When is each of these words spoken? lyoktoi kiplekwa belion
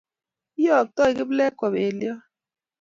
lyoktoi 0.57 1.11
kiplekwa 1.17 1.67
belion 1.73 2.19